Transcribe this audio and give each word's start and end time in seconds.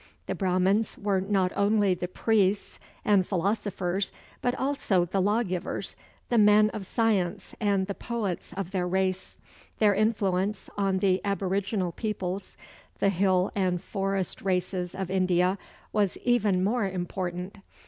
The 0.25 0.33
Brahmans 0.33 0.97
were 0.97 1.21
not 1.21 1.51
only 1.55 1.93
the 1.93 2.07
priests 2.07 2.79
and 3.05 3.23
philosophers, 3.23 4.11
but 4.41 4.55
also 4.55 5.05
the 5.05 5.21
lawgivers, 5.21 5.95
the 6.29 6.39
men 6.39 6.71
of 6.71 6.87
science 6.87 7.53
and 7.59 7.85
the 7.85 7.93
poets 7.93 8.51
of 8.57 8.71
their 8.71 8.87
race. 8.87 9.37
Their 9.77 9.93
influence 9.93 10.71
on 10.75 10.97
the 10.97 11.21
aboriginal 11.23 11.91
peoples, 11.91 12.57
the 12.97 13.09
hill 13.09 13.51
and 13.55 13.79
forest 13.79 14.41
races 14.41 14.95
of 14.95 15.11
India, 15.11 15.59
was 15.93 16.17
even 16.23 16.63
more 16.63 16.89
important. 16.89 17.57